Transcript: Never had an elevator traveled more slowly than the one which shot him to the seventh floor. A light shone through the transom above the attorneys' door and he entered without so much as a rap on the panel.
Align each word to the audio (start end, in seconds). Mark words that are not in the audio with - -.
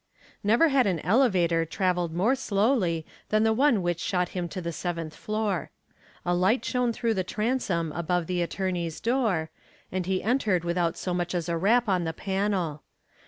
Never 0.43 0.69
had 0.69 0.87
an 0.87 0.99
elevator 1.01 1.63
traveled 1.63 2.11
more 2.11 2.33
slowly 2.33 3.05
than 3.29 3.43
the 3.43 3.53
one 3.53 3.83
which 3.83 3.99
shot 3.99 4.29
him 4.29 4.49
to 4.49 4.59
the 4.59 4.71
seventh 4.71 5.13
floor. 5.13 5.69
A 6.25 6.33
light 6.33 6.65
shone 6.65 6.91
through 6.91 7.13
the 7.13 7.23
transom 7.23 7.91
above 7.91 8.25
the 8.25 8.41
attorneys' 8.41 8.99
door 8.99 9.51
and 9.91 10.07
he 10.07 10.23
entered 10.23 10.63
without 10.63 10.97
so 10.97 11.13
much 11.13 11.35
as 11.35 11.47
a 11.47 11.55
rap 11.55 11.87
on 11.87 12.03
the 12.05 12.13
panel. 12.13 12.81